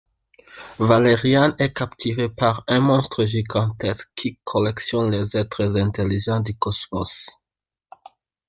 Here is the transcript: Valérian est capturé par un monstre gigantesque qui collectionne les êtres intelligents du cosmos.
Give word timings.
Valérian 0.79 1.55
est 1.59 1.73
capturé 1.73 2.27
par 2.27 2.63
un 2.67 2.79
monstre 2.79 3.23
gigantesque 3.27 4.09
qui 4.15 4.39
collectionne 4.43 5.11
les 5.11 5.37
êtres 5.37 5.77
intelligents 5.77 6.39
du 6.39 6.57
cosmos. 6.57 7.29